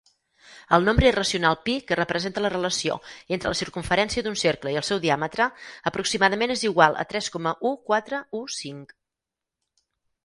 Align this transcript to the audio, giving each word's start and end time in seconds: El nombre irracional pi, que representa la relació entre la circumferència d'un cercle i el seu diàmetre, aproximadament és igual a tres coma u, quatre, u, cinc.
El 0.75 0.85
nombre 0.85 1.07
irracional 1.11 1.57
pi, 1.67 1.73
que 1.89 1.97
representa 1.99 2.43
la 2.45 2.51
relació 2.53 2.95
entre 3.37 3.51
la 3.53 3.59
circumferència 3.61 4.25
d'un 4.29 4.39
cercle 4.45 4.73
i 4.75 4.79
el 4.83 4.87
seu 4.89 5.03
diàmetre, 5.05 5.49
aproximadament 5.93 6.55
és 6.57 6.67
igual 6.71 7.01
a 7.05 7.09
tres 7.13 7.31
coma 7.37 7.57
u, 7.71 7.75
quatre, 7.91 8.25
u, 8.41 8.47
cinc. 8.59 8.97